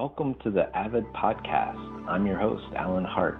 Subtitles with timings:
[0.00, 2.08] Welcome to the Avid Podcast.
[2.08, 3.38] I'm your host, Alan Hart,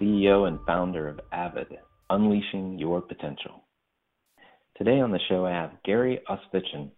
[0.00, 1.66] CEO and founder of Avid,
[2.08, 3.64] Unleashing Your Potential.
[4.78, 6.92] Today on the show, I have Gary Osifchin,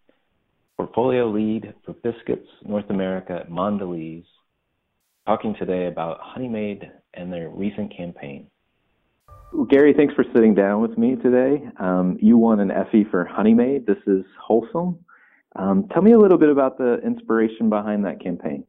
[0.76, 4.24] portfolio lead for Biscuits North America at Mondelez,
[5.26, 8.48] talking today about Honey Maid and their recent campaign.
[9.70, 11.66] Gary, thanks for sitting down with me today.
[11.80, 13.86] Um, you won an Effie for Honey Maid.
[13.86, 14.98] This is wholesome.
[15.56, 18.66] Um, tell me a little bit about the inspiration behind that campaign.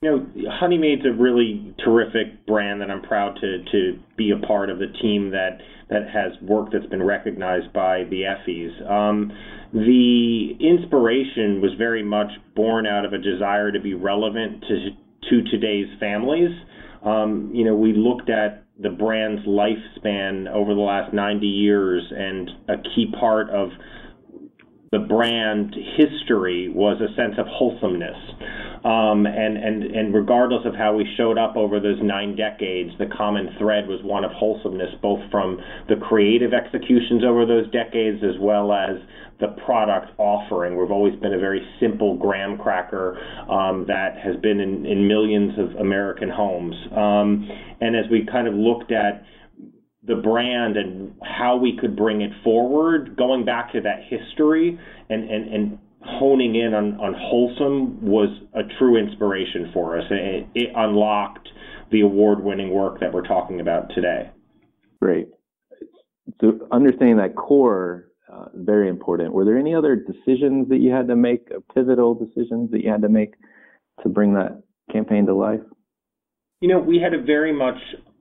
[0.00, 4.46] You know, Honey Maid's a really terrific brand that I'm proud to to be a
[4.46, 5.58] part of the team that
[5.90, 8.70] that has work that's been recognized by the Effies.
[8.88, 9.32] Um,
[9.72, 14.90] the inspiration was very much born out of a desire to be relevant to
[15.30, 16.52] to today's families.
[17.04, 22.48] Um, you know, we looked at the brand's lifespan over the last 90 years, and
[22.68, 23.70] a key part of
[24.90, 28.16] the brand history was a sense of wholesomeness.
[28.84, 33.06] Um, and, and, and regardless of how we showed up over those nine decades, the
[33.06, 38.40] common thread was one of wholesomeness, both from the creative executions over those decades as
[38.40, 38.96] well as
[39.40, 40.78] the product offering.
[40.78, 43.18] We've always been a very simple graham cracker
[43.50, 46.74] um, that has been in, in millions of American homes.
[46.92, 47.48] Um,
[47.80, 49.22] and as we kind of looked at
[50.08, 54.78] the brand and how we could bring it forward, going back to that history
[55.10, 60.04] and, and, and honing in on, on wholesome was a true inspiration for us.
[60.10, 61.48] It, it unlocked
[61.92, 64.30] the award winning work that we're talking about today.
[65.00, 65.28] Great.
[66.40, 69.32] So understanding that core uh, very important.
[69.32, 72.90] Were there any other decisions that you had to make, uh, pivotal decisions that you
[72.90, 73.34] had to make
[74.02, 75.60] to bring that campaign to life?
[76.60, 77.78] You know, we had a very much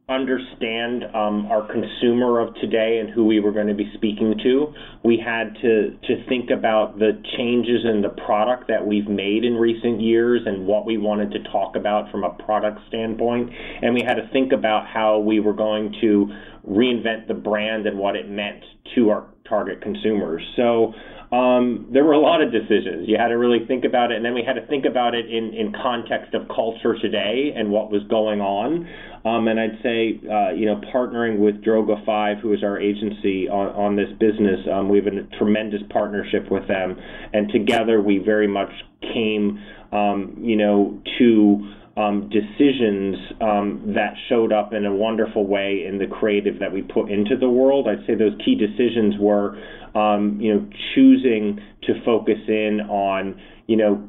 [0.09, 4.73] understand um, our consumer of today and who we were going to be speaking to.
[5.03, 9.55] We had to to think about the changes in the product that we've made in
[9.55, 13.51] recent years and what we wanted to talk about from a product standpoint,
[13.81, 16.27] and we had to think about how we were going to
[16.65, 18.63] reinvent the brand and what it meant
[18.95, 20.41] to our target consumers.
[20.55, 20.93] So
[21.31, 23.07] um, there were a lot of decisions.
[23.07, 25.29] You had to really think about it, and then we had to think about it
[25.29, 28.87] in, in context of culture today and what was going on.
[29.27, 33.49] Um, and I'd say, uh, you know, partnering with Droga 5, who is our agency
[33.49, 36.97] on, on this business, um, we have a tremendous partnership with them.
[37.33, 38.69] And together we very much
[39.01, 39.59] came,
[39.91, 45.97] um, you know, to um, decisions um, that showed up in a wonderful way in
[45.97, 47.87] the creative that we put into the world.
[47.87, 49.57] I'd say those key decisions were,
[49.93, 54.07] um, you know, choosing to focus in on, you know,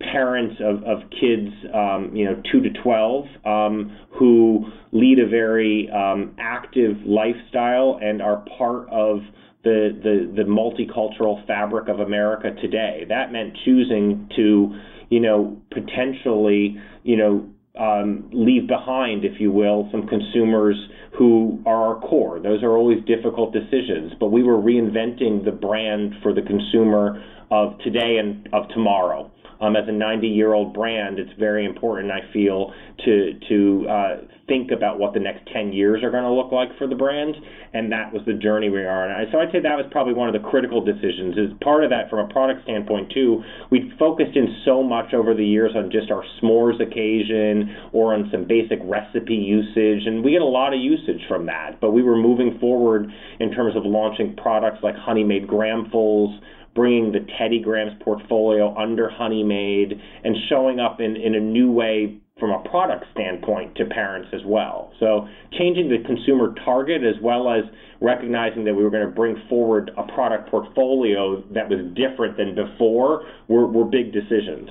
[0.00, 5.88] parents of, of kids, um, you know, two to twelve, um, who lead a very
[5.90, 9.20] um, active lifestyle and are part of
[9.64, 13.04] the, the the multicultural fabric of America today.
[13.08, 14.78] That meant choosing to,
[15.08, 17.48] you know, potentially, you know,
[17.78, 20.76] um, leave behind, if you will, some consumers
[21.18, 22.38] who are our core.
[22.40, 27.78] Those are always difficult decisions, but we were reinventing the brand for the consumer of
[27.78, 29.30] today and of tomorrow.
[29.60, 32.72] Um, as a 90 year old brand, it's very important, I feel,
[33.04, 34.16] to to uh,
[34.46, 37.34] think about what the next 10 years are going to look like for the brand,
[37.72, 39.26] and that was the journey we are on.
[39.32, 41.36] So I'd say that was probably one of the critical decisions.
[41.36, 43.42] Is part of that from a product standpoint too.
[43.70, 48.28] We focused in so much over the years on just our s'mores occasion or on
[48.30, 51.80] some basic recipe usage, and we get a lot of usage from that.
[51.80, 53.10] But we were moving forward
[53.40, 56.38] in terms of launching products like Honey Maid Grahamfuls
[56.76, 61.72] bringing the Teddy Grahams portfolio under Honey Maid and showing up in, in a new
[61.72, 64.92] way from a product standpoint to parents as well.
[65.00, 65.26] So
[65.58, 67.64] changing the consumer target as well as
[68.02, 72.54] recognizing that we were going to bring forward a product portfolio that was different than
[72.54, 74.68] before were, were big decisions.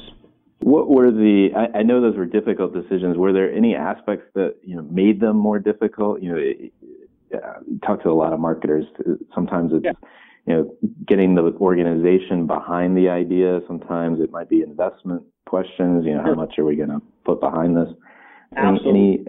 [0.59, 1.49] What were the?
[1.55, 3.17] I, I, know those were difficult decisions.
[3.17, 6.23] Were there any aspects that you know made them more difficult?
[6.23, 6.73] You know, it,
[7.35, 8.85] uh, talk to a lot of marketers.
[9.33, 9.91] Sometimes it's yeah
[10.45, 10.75] you know,
[11.07, 13.61] getting the organization behind the idea.
[13.67, 16.05] Sometimes it might be investment questions.
[16.05, 17.89] You know, how much are we going to put behind this?
[18.55, 18.89] Absolutely.
[18.89, 19.25] Any,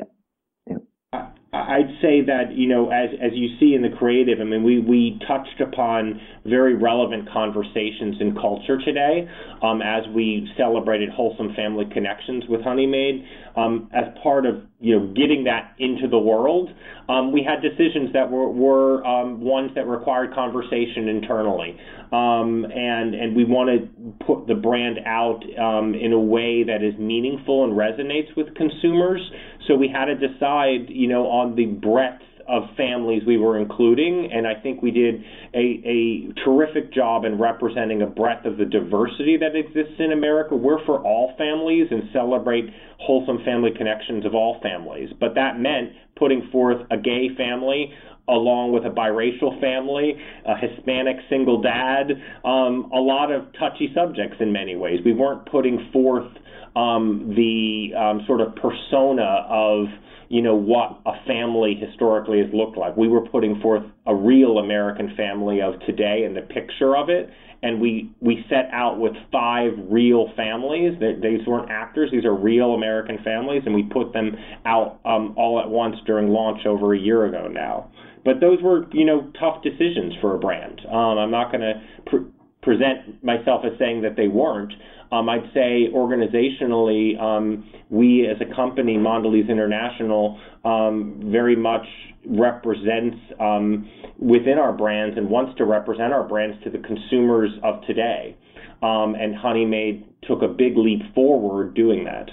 [1.69, 4.81] I'd say that you know, as as you see in the creative, I mean, we
[4.81, 9.29] we touched upon very relevant conversations in culture today,
[9.63, 13.25] um, as we celebrated wholesome family connections with Honey Maid.
[13.57, 16.71] Um, as part of you know getting that into the world,
[17.09, 21.79] um, we had decisions that were were um, ones that required conversation internally,
[22.13, 26.83] um, and and we want to put the brand out um, in a way that
[26.83, 29.21] is meaningful and resonates with consumers.
[29.67, 34.31] So we had to decide, you know, on the breadth of families we were including,
[34.33, 35.23] and I think we did
[35.53, 40.55] a, a terrific job in representing a breadth of the diversity that exists in America.
[40.55, 42.67] We're for all families and celebrate
[42.99, 47.93] wholesome family connections of all families, but that meant putting forth a gay family,
[48.29, 50.15] along with a biracial family,
[50.47, 52.11] a Hispanic single dad,
[52.45, 55.01] um, a lot of touchy subjects in many ways.
[55.05, 56.31] We weren't putting forth
[56.75, 59.87] um, the um, sort of persona of
[60.29, 62.97] you know what a family historically has looked like.
[62.97, 67.31] We were putting forth a real American family of today and the picture of it,
[67.63, 70.99] and we we set out with five real families.
[71.01, 75.61] These weren't actors; these are real American families, and we put them out um, all
[75.61, 77.91] at once during launch over a year ago now.
[78.25, 80.81] But those were you know tough decisions for a brand.
[80.89, 82.36] Um, I'm not going to pr-
[82.67, 84.73] present myself as saying that they weren't.
[85.13, 91.87] Um, I'd say organizationally, um, we as a company, Mondelez International, um, very much
[92.27, 97.83] represents um, within our brands and wants to represent our brands to the consumers of
[97.87, 98.37] today.
[98.83, 102.31] Um, and Honey Maid took a big leap forward doing that.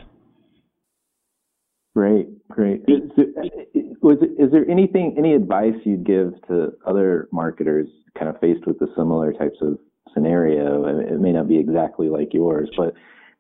[1.96, 2.82] Great, great.
[2.88, 3.04] Is
[4.02, 7.88] was is there anything, any advice you'd give to other marketers
[8.18, 9.78] kind of faced with the similar types of
[10.14, 10.86] scenario.
[11.00, 12.94] It may not be exactly like yours, but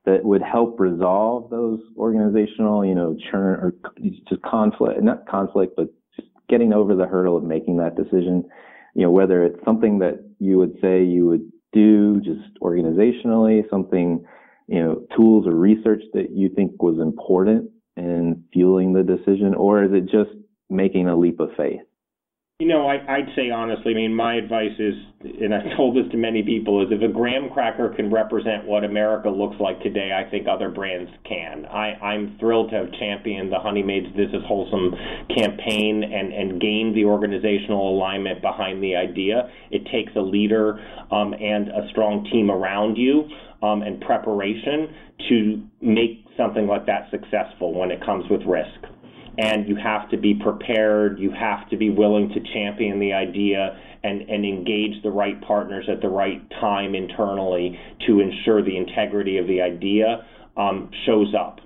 [0.05, 3.73] that would help resolve those organizational, you know, churn or
[4.29, 8.43] just conflict, not conflict, but just getting over the hurdle of making that decision.
[8.95, 14.23] You know, whether it's something that you would say you would do just organizationally, something,
[14.67, 19.83] you know, tools or research that you think was important in fueling the decision, or
[19.83, 20.31] is it just
[20.69, 21.81] making a leap of faith?
[22.63, 26.09] You know, I, I'd say honestly, I mean, my advice is, and I've told this
[26.13, 30.11] to many people, is if a graham cracker can represent what America looks like today,
[30.15, 31.65] I think other brands can.
[31.65, 34.95] I, I'm thrilled to have championed the Honey Maid's This Is Wholesome
[35.37, 39.51] campaign and, and gained the organizational alignment behind the idea.
[39.69, 40.79] It takes a leader
[41.11, 43.27] um, and a strong team around you
[43.61, 44.87] um, and preparation
[45.27, 48.92] to make something like that successful when it comes with risk
[49.37, 51.19] and you have to be prepared.
[51.19, 55.85] You have to be willing to champion the idea and, and engage the right partners
[55.89, 60.25] at the right time internally to ensure the integrity of the idea
[60.57, 61.59] um, shows up.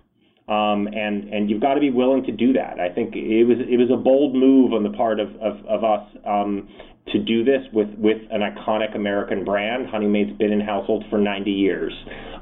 [0.48, 2.80] Um, and and you've got to be willing to do that.
[2.80, 5.84] I think it was it was a bold move on the part of of, of
[5.84, 6.70] us um,
[7.12, 9.88] to do this with, with an iconic American brand.
[9.88, 11.94] Honey Maid's been in households for 90 years.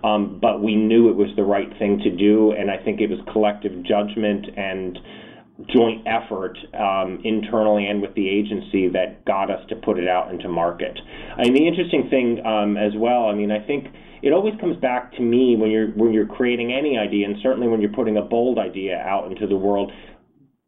[0.04, 3.10] Um, but we knew it was the right thing to do, and I think it
[3.10, 5.00] was collective judgment and
[5.74, 10.30] joint effort um, internally and with the agency that got us to put it out
[10.32, 11.00] into market.
[11.38, 13.28] Mean, the interesting thing um, as well.
[13.28, 13.88] I mean, I think
[14.22, 17.68] it always comes back to me when you're when you're creating any idea, and certainly
[17.68, 19.92] when you're putting a bold idea out into the world.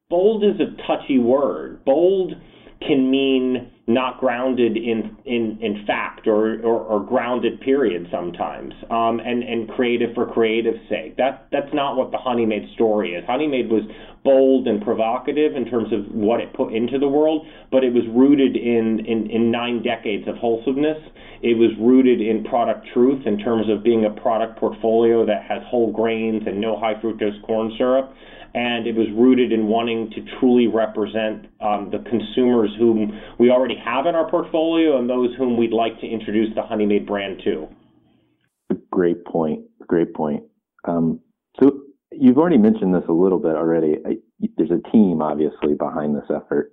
[0.09, 1.83] Bold is a touchy word.
[1.83, 2.33] Bold
[2.79, 9.19] can mean not grounded in in, in fact or, or, or grounded period sometimes um,
[9.19, 11.15] and and creative for creative's sake.
[11.15, 13.25] That that's not what the Honey Maid story is.
[13.25, 13.83] Honey Maid was
[14.27, 18.03] bold and provocative in terms of what it put into the world but it was
[18.11, 20.99] rooted in in, in nine decades of wholesomeness
[21.41, 25.61] it was rooted in product truth in terms of being a product portfolio that has
[25.67, 28.13] whole grains and no high fructose corn syrup
[28.53, 33.75] and it was rooted in wanting to truly represent um, the consumers whom we already
[33.77, 37.39] have in our portfolio and those whom we'd like to introduce the Honey Maid brand
[37.43, 37.67] to.
[38.91, 39.61] Great point.
[39.87, 40.43] Great point.
[40.85, 41.19] Um,
[41.59, 41.81] so
[42.19, 43.97] you've already mentioned this a little bit already.
[44.05, 44.17] I,
[44.57, 46.71] there's a team obviously behind this effort.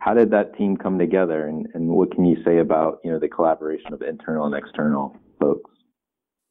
[0.00, 3.18] How did that team come together, and, and what can you say about you know
[3.18, 5.70] the collaboration of internal and external folks?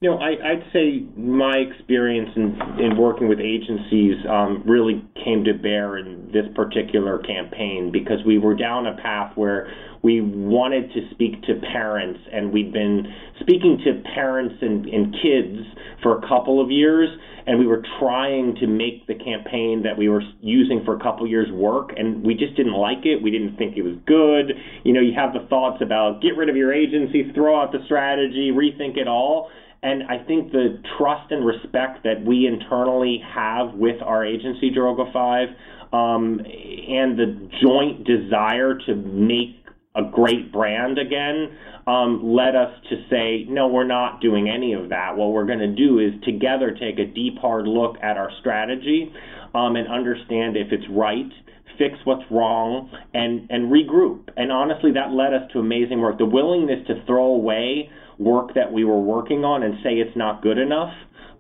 [0.02, 5.44] You know, I, would say my experience in, in working with agencies um, really came
[5.44, 10.92] to bear in this particular campaign because we were down a path where we wanted
[10.94, 15.68] to speak to parents, and we'd been speaking to parents and, and kids
[16.02, 17.08] for a couple of years,
[17.46, 21.26] and we were trying to make the campaign that we were using for a couple
[21.26, 23.22] of years work, and we just didn't like it.
[23.22, 24.58] We didn't think it was good.
[24.84, 27.86] You know, you have the thoughts about get rid of your agency, throw out the
[27.86, 29.52] strategy, rethink it all
[29.84, 35.12] and I think the trust and respect that we internally have with our agency, Droga
[35.12, 35.48] 5,
[35.92, 39.58] um, and the joint desire to make
[39.96, 41.58] a great brand again
[41.88, 45.18] um, led us to say, no, we're not doing any of that.
[45.18, 49.12] What we're going to do is together take a deep, hard look at our strategy
[49.54, 51.32] um, and understand if it's right
[51.78, 56.26] fix what's wrong and and regroup and honestly that led us to amazing work the
[56.26, 57.90] willingness to throw away
[58.22, 60.94] work that we were working on and say it's not good enough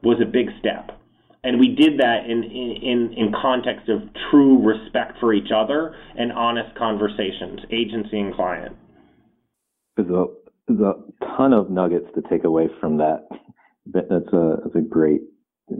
[0.03, 0.97] was a big step.
[1.43, 6.31] And we did that in, in, in context of true respect for each other and
[6.31, 8.75] honest conversations, agency and client.
[9.97, 10.25] There's a,
[10.67, 10.93] there's a
[11.37, 13.27] ton of nuggets to take away from that.
[13.87, 15.21] That's a, that's a great,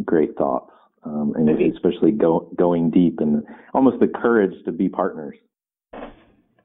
[0.03, 0.71] great thoughts.
[1.03, 3.43] Um, and especially go, going deep and
[3.73, 5.35] almost the courage to be partners.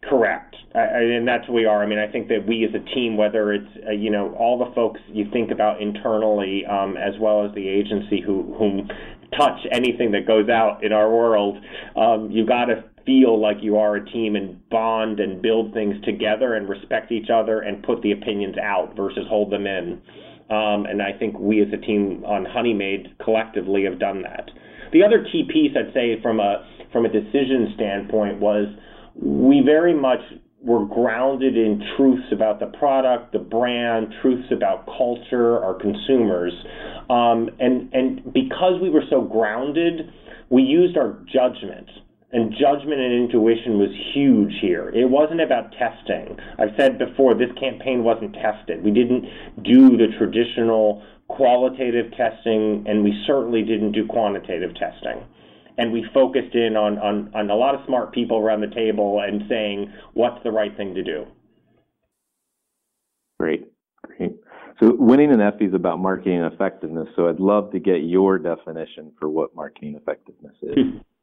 [0.09, 1.83] Correct, I, and that's what we are.
[1.83, 4.59] I mean, I think that we as a team, whether it's uh, you know all
[4.59, 8.89] the folks you think about internally, um, as well as the agency who whom
[9.37, 11.57] touch anything that goes out in our world,
[11.97, 15.97] um, you got to feel like you are a team and bond and build things
[16.05, 20.01] together and respect each other and put the opinions out versus hold them in.
[20.49, 24.51] Um, and I think we as a team on Honey Maid collectively have done that.
[24.93, 28.67] The other key piece I'd say from a from a decision standpoint was
[29.21, 30.21] we very much
[30.63, 36.53] were grounded in truths about the product, the brand, truths about culture, our consumers.
[37.09, 40.11] Um, and, and because we were so grounded,
[40.51, 41.89] we used our judgment.
[42.37, 44.91] And judgment and intuition was huge here.
[44.91, 46.37] It wasn't about testing.
[46.59, 48.85] I've said before, this campaign wasn't tested.
[48.85, 49.25] We didn't
[49.63, 55.25] do the traditional qualitative testing, and we certainly didn't do quantitative testing
[55.79, 59.21] and we focused in on, on, on a lot of smart people around the table
[59.23, 61.27] and saying what's the right thing to do.
[63.39, 63.67] Great,
[64.03, 64.33] great.
[64.81, 67.09] So winning an Effie is about marketing effectiveness.
[67.15, 70.77] So I'd love to get your definition for what marketing effectiveness is.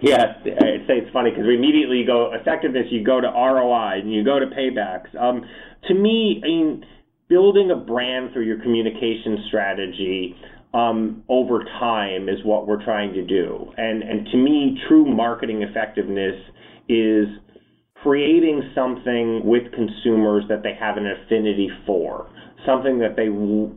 [0.00, 2.86] yeah, I'd say it's funny because we immediately go effectiveness.
[2.90, 5.14] You go to ROI and you go to paybacks.
[5.20, 5.44] Um,
[5.88, 6.84] to me, I mean,
[7.28, 10.36] building a brand through your communication strategy
[10.72, 13.72] um, over time is what we're trying to do.
[13.76, 16.40] And, and to me, true marketing effectiveness
[16.88, 17.26] is
[18.02, 22.30] creating something with consumers that they have an affinity for
[22.66, 23.28] something that they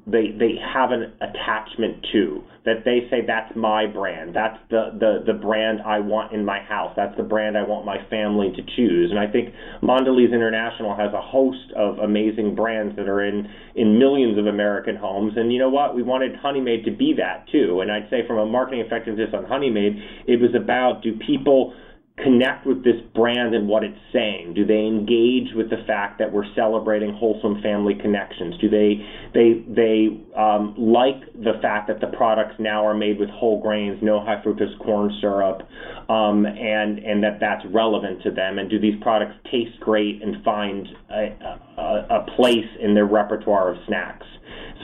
[0.10, 4.36] they they have an attachment to that they say that's my brand.
[4.36, 6.94] That's the the the brand I want in my house.
[6.96, 9.12] That's the brand I want my family to choose.
[9.12, 14.00] And I think Mondelez International has a host of amazing brands that are in in
[14.00, 15.34] millions of American homes.
[15.36, 15.96] And you know what?
[15.96, 17.82] We wanted Honey Maid to be that too.
[17.82, 19.98] And I'd say from a marketing effectiveness on Honey Maid
[20.28, 21.74] it was about do people
[22.18, 24.54] connect with this brand and what it's saying?
[24.54, 28.56] Do they engage with the fact that we're celebrating wholesome family connections?
[28.62, 29.02] Do they
[29.34, 33.98] they they um, like the fact that the products now are made with whole grains,
[34.04, 35.68] no high fructose corn syrup,
[36.08, 38.60] um, and and that that's relevant to them?
[38.60, 43.72] And do these products taste great and find a, a, a place in their repertoire
[43.74, 44.26] of snacks?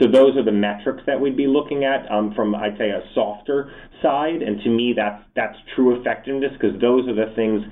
[0.00, 3.02] So those are the metrics that we'd be looking at um, from, I'd say, a
[3.14, 3.70] softer
[4.02, 4.40] side.
[4.40, 7.62] And to me, that's that's true effectiveness because those are the things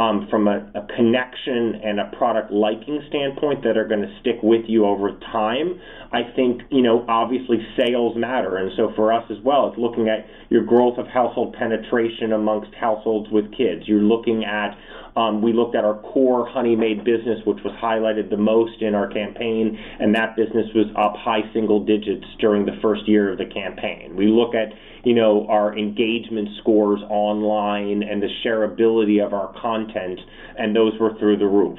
[0.00, 4.36] um, from a, a, connection and a product liking standpoint that are going to stick
[4.42, 5.78] with you over time.
[6.10, 8.56] I think, you know, obviously sales matter.
[8.56, 12.74] And so for us as well, it's looking at your growth of household penetration amongst
[12.74, 13.82] households with kids.
[13.84, 14.74] You're looking at
[15.16, 18.94] um, we looked at our core Honey Maid business, which was highlighted the most in
[18.94, 23.38] our campaign, and that business was up high single digits during the first year of
[23.38, 24.14] the campaign.
[24.16, 24.72] We look at
[25.04, 30.20] you know our engagement scores online and the shareability of our content,
[30.58, 31.78] and those were through the roof.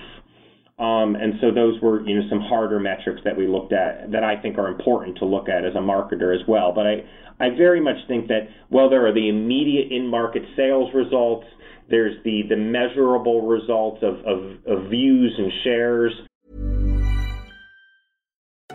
[0.80, 4.24] Um, and so those were, you know, some harder metrics that we looked at that
[4.24, 6.74] I think are important to look at as a marketer as well.
[6.74, 7.04] But I,
[7.40, 11.46] I very much think that well, there are the immediate in-market sales results,
[11.92, 16.14] there's the, the measurable results of, of, of views and shares.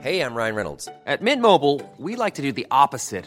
[0.00, 0.88] Hey, I'm Ryan Reynolds.
[1.06, 3.26] At Mint Mobile, we like to do the opposite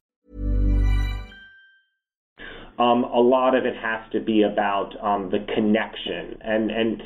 [2.81, 6.37] Um, a lot of it has to be about um, the connection.
[6.41, 7.03] And, and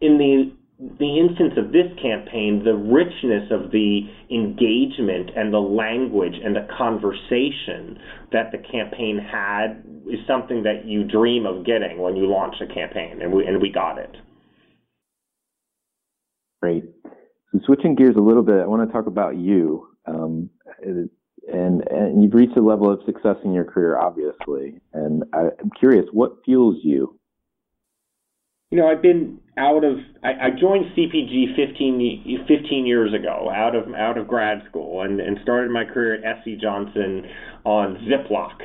[0.00, 0.52] in the
[0.98, 6.66] the instance of this campaign, the richness of the engagement and the language and the
[6.76, 7.98] conversation
[8.32, 12.66] that the campaign had is something that you dream of getting when you launch a
[12.66, 14.10] campaign, and we and we got it.
[16.60, 16.84] Great.
[17.52, 19.88] So switching gears a little bit, I want to talk about you.
[20.06, 20.50] Um,
[21.52, 24.80] and and you've reached a level of success in your career, obviously.
[24.92, 27.18] And I, I'm curious, what fuels you?
[28.70, 33.76] You know, I've been out of I, I joined CPG 15, 15 years ago out
[33.76, 37.24] of out of grad school and, and started my career at SC Johnson
[37.64, 38.60] on Ziploc.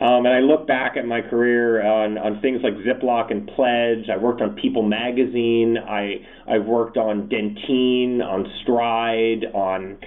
[0.00, 4.10] Um, and I look back at my career on, on things like Ziploc and Pledge.
[4.12, 5.76] I worked on People Magazine.
[5.78, 9.98] I I've worked on Dentyne, on Stride, on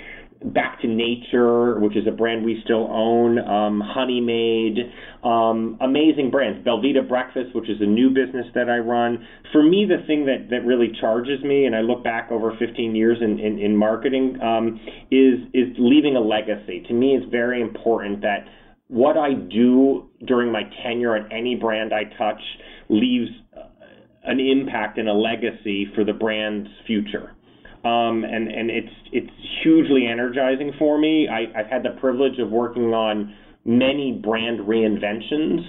[0.42, 4.78] Back to Nature, which is a brand we still own, um, Honey Maid,
[5.22, 6.66] um, amazing brands.
[6.66, 9.26] Belvita Breakfast, which is a new business that I run.
[9.52, 12.96] For me, the thing that, that really charges me, and I look back over 15
[12.96, 14.80] years in, in, in marketing, um,
[15.12, 16.86] is is leaving a legacy.
[16.88, 18.46] To me, it's very important that
[18.88, 22.42] what I do during my tenure at any brand I touch
[22.88, 23.30] leaves
[24.24, 27.36] an impact and a legacy for the brand's future
[27.84, 29.32] um, and and it's it's
[29.64, 31.28] hugely energizing for me.
[31.28, 33.34] I, I've had the privilege of working on
[33.66, 35.62] many brand reinventions,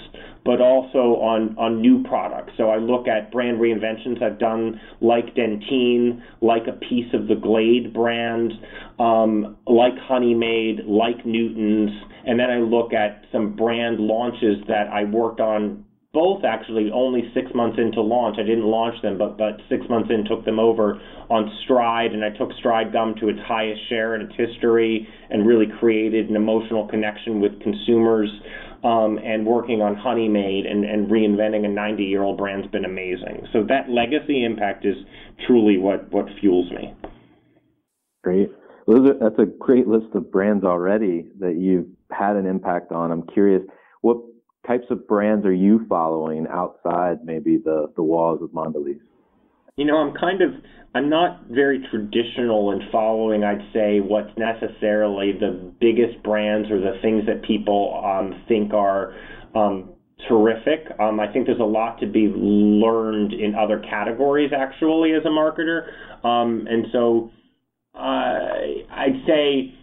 [0.44, 2.52] but also on, on new products.
[2.56, 7.34] So I look at brand reinventions I've done like Dentyne, like a piece of the
[7.34, 8.52] Glade brand,
[8.98, 11.90] um, like Honey Maid, like Newton's,
[12.26, 17.30] and then I look at some brand launches that I worked on both actually only
[17.34, 18.36] six months into launch.
[18.38, 22.24] I didn't launch them, but but six months in took them over on Stride, and
[22.24, 26.36] I took Stride Gum to its highest share in its history, and really created an
[26.36, 28.30] emotional connection with consumers.
[28.82, 32.86] Um, and working on Honey Maid and, and reinventing a 90 year old brand's been
[32.86, 33.46] amazing.
[33.52, 34.94] So that legacy impact is
[35.46, 36.94] truly what what fuels me.
[38.24, 38.48] Great.
[38.88, 43.12] Are, that's a great list of brands already that you've had an impact on.
[43.12, 43.60] I'm curious,
[44.00, 44.16] what
[44.66, 49.00] types of brands are you following outside maybe the, the walls of Mondelez?
[49.76, 50.50] You know, I'm kind of
[50.94, 53.44] I'm not very traditional in following.
[53.44, 59.14] I'd say what's necessarily the biggest brands or the things that people um, think are
[59.54, 59.90] um,
[60.28, 60.86] terrific.
[60.98, 65.28] Um, I think there's a lot to be learned in other categories actually as a
[65.28, 65.88] marketer,
[66.24, 67.30] um, and so
[67.94, 67.98] uh,
[68.90, 69.74] I'd say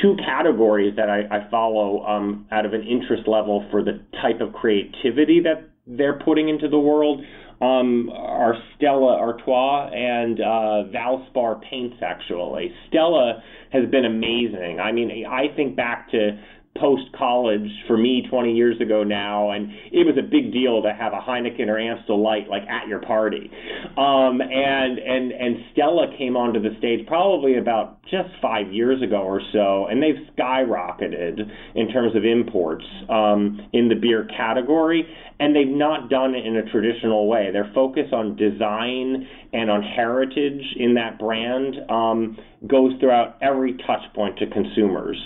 [0.00, 4.40] two categories that I, I follow um, out of an interest level for the type
[4.40, 7.24] of creativity that they're putting into the world
[7.60, 11.96] um, are Stella Artois and uh, Valspar paints.
[12.02, 14.78] Actually, Stella has been amazing.
[14.82, 16.40] I mean, I think back to
[16.78, 20.92] post college for me 20 years ago now, and it was a big deal to
[20.92, 23.50] have a Heineken or Amstel Light like at your party.
[23.96, 29.22] Um, and and and Stella came onto the stage probably about just five years ago
[29.22, 31.40] or so, and they've skyrocketed
[31.74, 35.06] in terms of imports um, in the beer category,
[35.42, 37.50] and they've not done it in a traditional way.
[37.52, 44.02] Their focus on design and on heritage in that brand um, goes throughout every touch
[44.14, 45.18] point to consumers.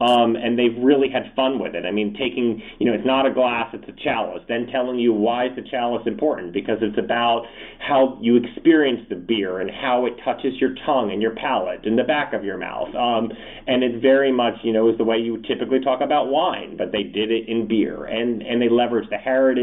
[0.00, 1.84] Um, and they've really had fun with it.
[1.86, 5.12] I mean, taking, you know, it's not a glass, it's a chalice, then telling you
[5.12, 7.46] why is the chalice important, because it's about
[7.78, 11.96] how you experience the beer and how it touches your tongue and your palate and
[11.96, 12.92] the back of your mouth.
[12.96, 13.30] Um,
[13.68, 16.90] and it very much, you know, is the way you typically talk about wine, but
[16.90, 18.04] they did it in beer.
[18.04, 19.59] And, and they leverage the heritage,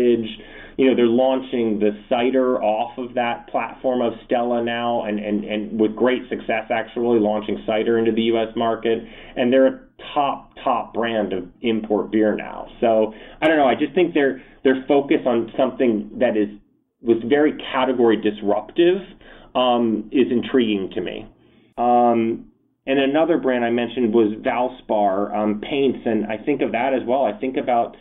[0.77, 5.43] you know, they're launching the cider off of that platform of Stella now, and, and,
[5.43, 8.49] and with great success actually launching cider into the U.S.
[8.55, 8.99] market.
[9.35, 9.79] And they're a
[10.13, 12.67] top top brand of import beer now.
[12.79, 13.67] So I don't know.
[13.67, 16.49] I just think their their focus on something that is
[17.01, 18.97] was very category disruptive
[19.55, 21.27] um, is intriguing to me.
[21.77, 22.51] Um,
[22.85, 27.01] and another brand I mentioned was Valspar um, paints, and I think of that as
[27.05, 27.25] well.
[27.25, 27.97] I think about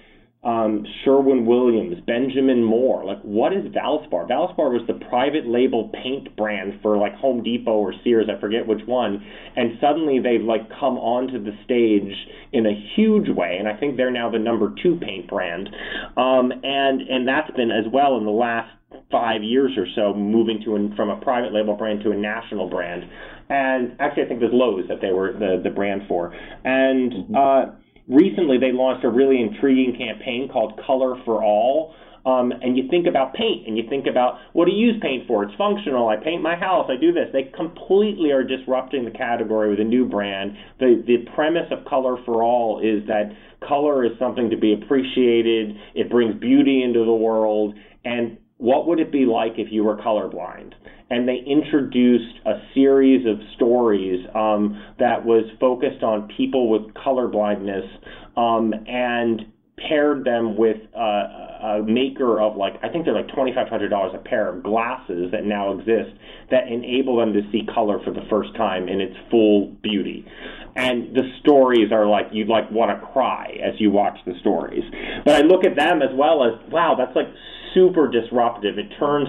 [0.46, 3.04] um, Sherwin Williams, Benjamin Moore.
[3.04, 4.30] Like, what is Valspar?
[4.30, 8.64] Valspar was the private label paint brand for like Home Depot or Sears, I forget
[8.64, 9.26] which one.
[9.56, 12.14] And suddenly they've like come onto the stage
[12.52, 15.68] in a huge way, and I think they're now the number two paint brand.
[16.16, 18.70] Um, and and that's been as well in the last
[19.10, 22.70] five years or so, moving to an, from a private label brand to a national
[22.70, 23.02] brand.
[23.48, 26.32] And actually, I think it was Lowe's that they were the the brand for.
[26.64, 27.34] And mm-hmm.
[27.34, 27.74] uh,
[28.08, 31.94] recently they launched a really intriguing campaign called Color for All.
[32.24, 35.28] Um, and you think about paint and you think about what do you use paint
[35.28, 35.44] for?
[35.44, 36.08] It's functional.
[36.08, 36.90] I paint my house.
[36.90, 37.28] I do this.
[37.32, 40.56] They completely are disrupting the category with a new brand.
[40.80, 43.30] The the premise of Color for All is that
[43.66, 45.76] color is something to be appreciated.
[45.94, 47.76] It brings beauty into the world.
[48.04, 50.72] And what would it be like if you were colorblind?
[51.10, 57.28] And they introduced a series of stories um, that was focused on people with color
[57.28, 57.84] blindness
[58.36, 59.46] um, and
[59.88, 64.12] paired them with a maker of like I think they're like twenty five hundred dollars
[64.14, 66.16] a pair of glasses that now exist
[66.50, 70.24] that enable them to see color for the first time in its full beauty.
[70.76, 74.84] And the stories are like you'd like want to cry as you watch the stories.
[75.24, 77.28] But I look at them as well as wow, that's like
[77.74, 78.78] super disruptive.
[78.78, 79.28] It turns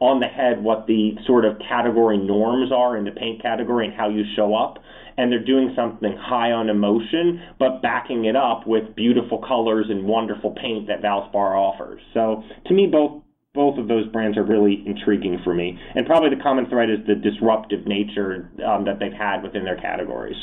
[0.00, 3.94] on the head what the sort of category norms are in the paint category and
[3.94, 4.78] how you show up.
[5.18, 10.04] And they're doing something high on emotion, but backing it up with beautiful colors and
[10.04, 12.00] wonderful paint that Valspar offers.
[12.12, 13.22] So to me, both
[13.54, 15.78] both of those brands are really intriguing for me.
[15.94, 19.80] And probably the common thread is the disruptive nature um, that they've had within their
[19.80, 20.36] categories.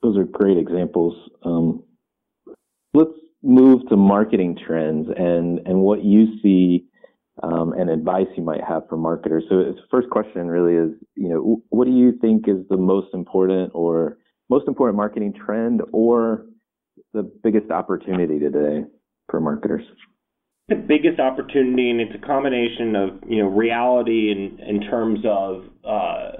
[0.00, 1.14] Those are great examples.
[1.42, 1.82] Um,
[2.94, 3.10] let's
[3.42, 6.86] move to marketing trends and and what you see
[7.42, 9.44] um, and advice you might have for marketers.
[9.48, 13.14] So the first question really is, you know, what do you think is the most
[13.14, 14.18] important or
[14.50, 16.46] most important marketing trend or
[17.12, 18.84] the biggest opportunity today
[19.28, 19.84] for marketers?
[20.68, 25.64] The biggest opportunity, and it's a combination of you know reality in in terms of
[25.82, 26.32] uh,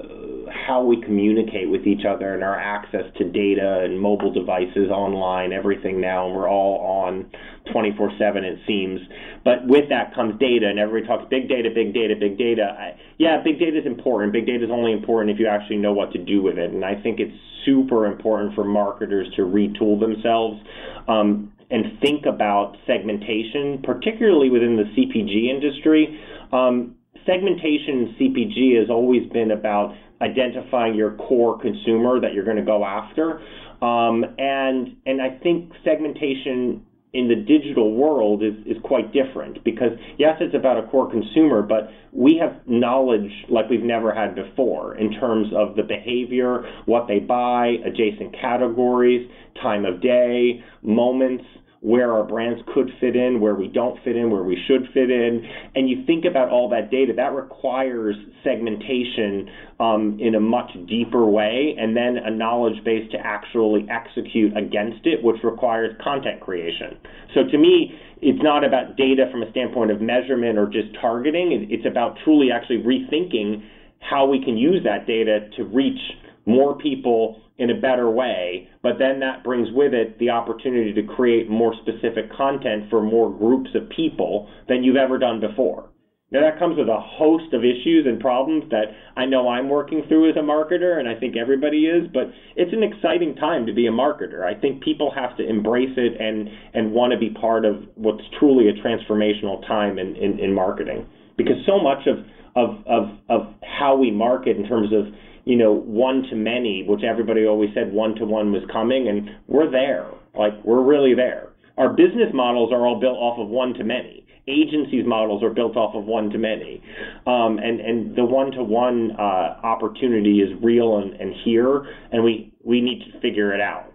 [0.52, 5.54] how we communicate with each other and our access to data and mobile devices, online,
[5.54, 7.24] everything now, and we're all on
[7.72, 9.00] 24/7 it seems.
[9.44, 12.76] But with that comes data, and everybody talks big data, big data, big data.
[12.78, 14.34] I, yeah, big data is important.
[14.34, 16.84] Big data is only important if you actually know what to do with it, and
[16.84, 20.60] I think it's super important for marketers to retool themselves.
[21.08, 26.18] Um, and think about segmentation, particularly within the CPG industry.
[26.52, 32.56] Um, segmentation in CPG has always been about identifying your core consumer that you're going
[32.56, 33.40] to go after.
[33.80, 39.92] Um, and and I think segmentation in the digital world is, is quite different because
[40.18, 44.94] yes it's about a core consumer but we have knowledge like we've never had before
[44.96, 49.26] in terms of the behavior what they buy adjacent categories
[49.62, 51.44] time of day moments
[51.80, 55.10] where our brands could fit in, where we don't fit in, where we should fit
[55.10, 60.70] in, and you think about all that data, that requires segmentation um, in a much
[60.88, 66.40] deeper way, and then a knowledge base to actually execute against it, which requires content
[66.40, 66.98] creation.
[67.34, 71.68] So to me, it's not about data from a standpoint of measurement or just targeting.
[71.70, 73.62] It's about truly actually rethinking
[74.00, 76.00] how we can use that data to reach
[76.46, 81.02] more people in a better way, but then that brings with it the opportunity to
[81.02, 85.90] create more specific content for more groups of people than you've ever done before.
[86.30, 90.02] Now, that comes with a host of issues and problems that I know I'm working
[90.08, 93.72] through as a marketer, and I think everybody is, but it's an exciting time to
[93.72, 94.44] be a marketer.
[94.44, 98.22] I think people have to embrace it and, and want to be part of what's
[98.38, 101.06] truly a transformational time in, in, in marketing.
[101.38, 102.18] Because so much of,
[102.54, 105.06] of, of, of how we market in terms of
[105.48, 109.30] you know, one to many, which everybody always said one to one was coming, and
[109.46, 110.06] we're there.
[110.38, 111.48] Like, we're really there.
[111.78, 115.76] Our business models are all built off of one to many agencies models are built
[115.76, 116.82] off of one to many,
[117.26, 122.52] um, and and the one to one opportunity is real and, and here, and we
[122.64, 123.92] we need to figure it out.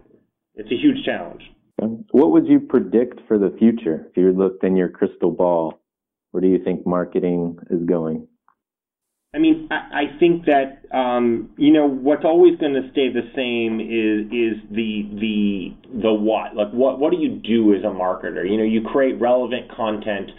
[0.54, 1.42] It's a huge challenge.
[2.12, 5.80] What would you predict for the future if you looked in your crystal ball?
[6.30, 8.28] Where do you think marketing is going?
[9.34, 13.28] I mean, I, I think that um, you know what's always going to stay the
[13.34, 16.54] same is is the the the what.
[16.54, 18.48] Like what what do you do as a marketer?
[18.48, 20.30] You know, you create relevant content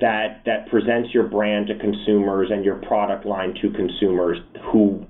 [0.00, 4.38] that that presents your brand to consumers and your product line to consumers
[4.70, 5.06] who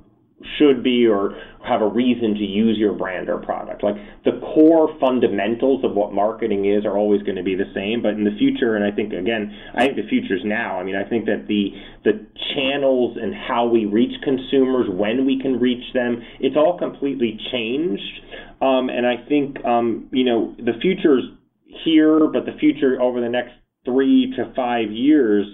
[0.59, 3.83] should be or have a reason to use your brand or product.
[3.83, 8.03] Like the core fundamentals of what marketing is are always going to be the same,
[8.03, 10.79] but in the future, and I think again, I think the future is now.
[10.79, 11.71] I mean, I think that the
[12.05, 17.39] the channels and how we reach consumers, when we can reach them, it's all completely
[17.53, 18.21] changed.
[18.61, 21.25] Um, and I think um, you know the future's
[21.85, 23.53] here, but the future over the next
[23.85, 25.47] three to five years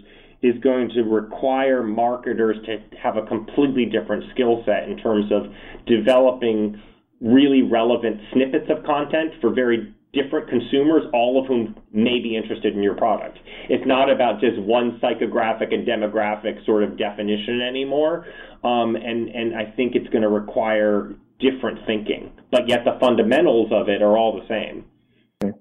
[0.43, 5.53] is going to require marketers to have a completely different skill set in terms of
[5.87, 6.81] developing
[7.21, 12.75] really relevant snippets of content for very different consumers, all of whom may be interested
[12.75, 13.39] in your product.
[13.69, 18.27] It's not about just one psychographic and demographic sort of definition anymore.
[18.65, 23.71] Um, and, and I think it's going to require different thinking, but yet the fundamentals
[23.73, 24.85] of it are all the same.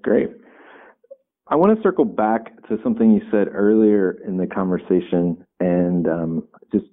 [0.02, 0.30] Great.
[1.50, 6.48] I want to circle back to something you said earlier in the conversation and um,
[6.70, 6.84] just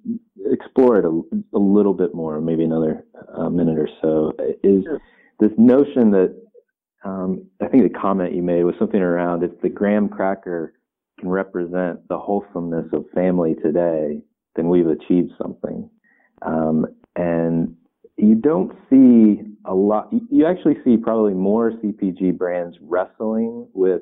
[0.49, 3.05] explore it a, a, little bit more, maybe another
[3.37, 4.31] uh, minute or so.
[4.63, 4.85] Is
[5.39, 6.35] this notion that
[7.03, 10.73] um, I think the comment you made was something around if the graham cracker
[11.19, 14.21] can represent the wholesomeness of family today,
[14.55, 15.89] then we've achieved something.
[16.41, 16.85] Um,
[17.17, 17.75] and
[18.17, 24.01] you don't see a lot, you actually see probably more CPG brands wrestling with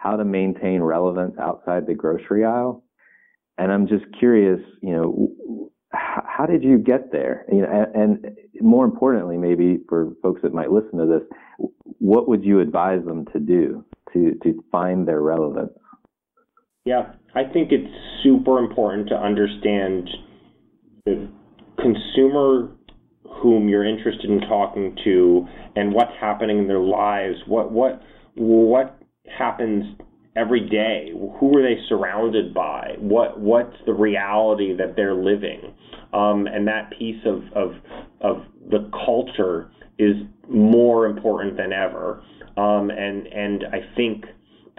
[0.00, 2.82] how to maintain relevance outside the grocery aisle.
[3.58, 7.44] And I'm just curious, you know, how did you get there?
[7.52, 12.28] You know, and, and more importantly, maybe for folks that might listen to this, what
[12.28, 13.84] would you advise them to do
[14.14, 15.72] to to find their relevance?
[16.86, 20.08] Yeah, I think it's super important to understand
[21.04, 21.28] the
[21.76, 22.70] consumer
[23.42, 27.36] whom you're interested in talking to and what's happening in their lives.
[27.46, 28.00] What what
[28.36, 28.99] what
[29.36, 29.96] happens
[30.36, 31.12] every day?
[31.12, 32.94] Who are they surrounded by?
[32.98, 35.74] What what's the reality that they're living?
[36.12, 37.74] Um, and that piece of, of
[38.20, 40.16] of the culture is
[40.48, 42.22] more important than ever.
[42.56, 44.24] Um, and and I think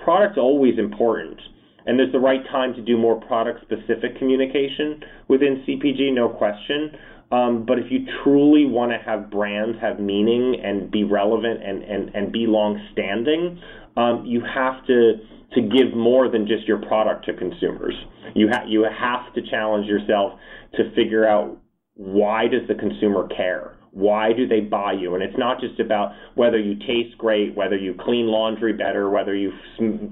[0.03, 1.39] product's always important.
[1.85, 6.91] And there's the right time to do more product specific communication within CPG, no question.
[7.31, 11.81] Um, but if you truly want to have brands have meaning and be relevant and,
[11.81, 13.59] and, and be long standing,
[13.97, 15.13] um, you have to
[15.53, 17.93] to give more than just your product to consumers.
[18.35, 20.39] You have you have to challenge yourself
[20.75, 21.57] to figure out
[21.95, 23.77] why does the consumer care?
[23.91, 25.15] Why do they buy you?
[25.15, 29.35] And it's not just about whether you taste great, whether you clean laundry better, whether
[29.35, 29.51] you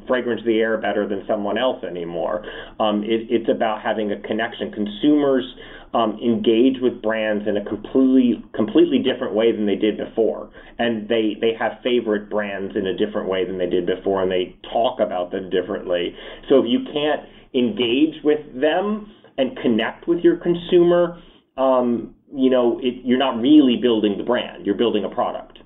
[0.06, 2.44] fragrance the air better than someone else anymore.
[2.80, 4.72] Um, it, it's about having a connection.
[4.74, 5.46] Consumers
[5.94, 11.08] um, engage with brands in a completely completely different way than they did before, and
[11.08, 14.56] they they have favorite brands in a different way than they did before, and they
[14.72, 16.14] talk about them differently.
[16.50, 17.22] So if you can't
[17.56, 21.20] engage with them and connect with your consumer,
[21.58, 24.66] um, you know it, you're not really building the brand.
[24.66, 25.60] You're building a product,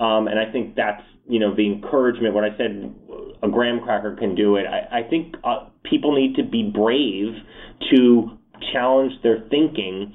[0.00, 2.34] um, and I think that's you know the encouragement.
[2.34, 2.94] When I said
[3.42, 7.34] a graham cracker can do it, I, I think uh, people need to be brave
[7.90, 8.38] to
[8.72, 10.14] challenge their thinking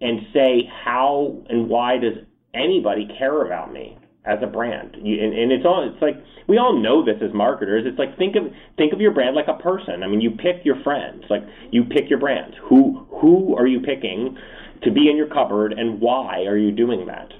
[0.00, 2.14] and say how and why does
[2.54, 4.96] anybody care about me as a brand?
[5.00, 6.16] You, and, and it's all it's like
[6.48, 7.84] we all know this as marketers.
[7.86, 8.44] It's like think of
[8.76, 10.02] think of your brand like a person.
[10.02, 11.24] I mean you pick your friends.
[11.30, 14.36] Like you pick your brands who who are you picking
[14.82, 17.32] to be in your cupboard and why are you doing that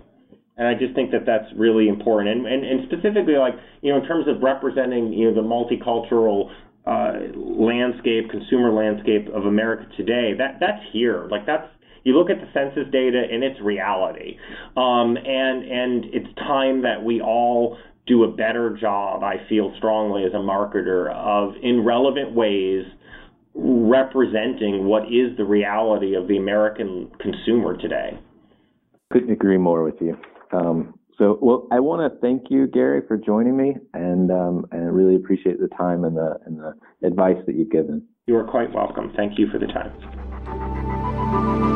[0.57, 2.31] and I just think that that's really important.
[2.31, 6.51] And, and, and specifically, like, you know, in terms of representing, you know, the multicultural
[6.87, 11.29] uh, landscape, consumer landscape of America today, that that's here.
[11.31, 11.69] Like that's
[12.05, 14.39] you look at the census data and it's reality.
[14.77, 19.25] Um, and and it's time that we all do a better job.
[19.25, 22.85] I feel strongly as a marketer of in relevant ways
[23.57, 28.19] representing what is the reality of the American consumer today.
[29.13, 30.17] Couldn't agree more with you.
[30.53, 34.95] Um, so, well, I want to thank you, Gary, for joining me, and um, and
[34.95, 36.75] really appreciate the time and the and the
[37.07, 38.07] advice that you've given.
[38.27, 39.13] You are quite welcome.
[39.17, 41.76] Thank you for the time.